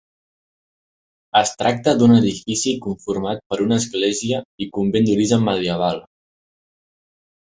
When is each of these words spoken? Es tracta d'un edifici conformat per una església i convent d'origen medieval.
Es 1.41 1.51
tracta 1.57 1.91
d'un 1.99 2.13
edifici 2.19 2.71
conformat 2.87 3.43
per 3.53 3.59
una 3.67 3.77
església 3.83 4.41
i 4.67 4.69
convent 4.79 5.07
d'origen 5.09 5.45
medieval. 5.51 6.01